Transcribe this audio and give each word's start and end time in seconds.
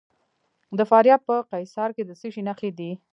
د 0.77 0.79
فاریاب 0.89 1.21
په 1.27 1.35
قیصار 1.51 1.89
کې 1.95 2.03
د 2.05 2.11
څه 2.19 2.27
شي 2.33 2.41
نښې 2.47 2.69
دي؟ 2.79 2.91